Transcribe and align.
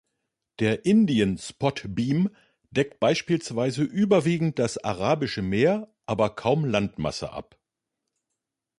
Der 0.57 0.83
Indien-Spotbeam 0.85 2.31
deckt 2.71 2.99
beispielsweise 2.99 3.83
überwiegend 3.83 4.57
das 4.57 4.79
Arabische 4.79 5.43
Meer 5.43 5.93
aber 6.07 6.31
kaum 6.33 6.65
Landmasse 6.65 7.31
ab. 7.31 7.55